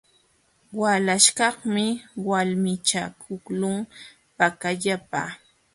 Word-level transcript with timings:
Walaśhkaqmi 0.79 1.85
walmichakuqlun 2.29 3.77
pakallapa. 4.37 5.21